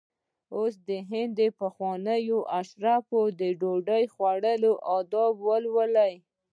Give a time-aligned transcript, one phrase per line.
[0.55, 6.09] اوس د هند د پخوانیو اشرافو د ډوډۍ خوړلو آداب لولو.